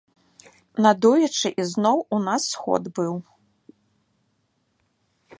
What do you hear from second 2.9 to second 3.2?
быў.